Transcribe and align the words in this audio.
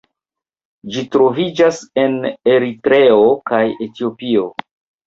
Ĝi 0.95 1.03
troviĝas 1.17 1.83
en 2.05 2.17
Eritreo 2.55 3.23
kaj 3.53 3.65
Etiopio. 3.89 4.53